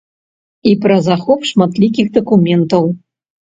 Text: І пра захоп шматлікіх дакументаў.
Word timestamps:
І 0.69 0.71
пра 0.85 0.97
захоп 1.09 1.47
шматлікіх 1.51 2.13
дакументаў. 2.19 2.93